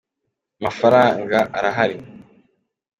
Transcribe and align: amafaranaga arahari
amafaranaga 0.59 1.39
arahari 1.57 1.97